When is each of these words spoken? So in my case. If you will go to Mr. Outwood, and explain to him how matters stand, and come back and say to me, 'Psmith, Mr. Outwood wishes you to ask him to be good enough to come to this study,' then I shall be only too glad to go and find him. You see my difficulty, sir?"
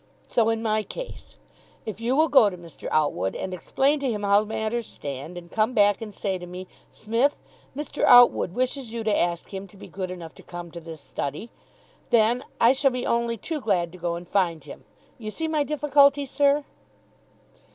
So 0.27 0.49
in 0.49 0.63
my 0.63 0.81
case. 0.81 1.35
If 1.85 2.01
you 2.01 2.15
will 2.15 2.27
go 2.27 2.49
to 2.49 2.57
Mr. 2.57 2.87
Outwood, 2.89 3.35
and 3.35 3.53
explain 3.53 3.99
to 3.99 4.09
him 4.09 4.23
how 4.23 4.43
matters 4.45 4.87
stand, 4.87 5.37
and 5.37 5.51
come 5.51 5.75
back 5.75 6.01
and 6.01 6.11
say 6.11 6.39
to 6.39 6.47
me, 6.47 6.65
'Psmith, 6.91 7.39
Mr. 7.77 8.03
Outwood 8.05 8.55
wishes 8.55 8.91
you 8.91 9.03
to 9.03 9.15
ask 9.15 9.53
him 9.53 9.67
to 9.67 9.77
be 9.77 9.87
good 9.87 10.09
enough 10.09 10.33
to 10.33 10.41
come 10.41 10.71
to 10.71 10.79
this 10.79 11.01
study,' 11.01 11.51
then 12.09 12.43
I 12.59 12.73
shall 12.73 12.89
be 12.89 13.05
only 13.05 13.37
too 13.37 13.61
glad 13.61 13.91
to 13.91 13.99
go 13.99 14.15
and 14.15 14.27
find 14.27 14.63
him. 14.63 14.85
You 15.19 15.29
see 15.29 15.47
my 15.47 15.63
difficulty, 15.63 16.25
sir?" 16.25 16.65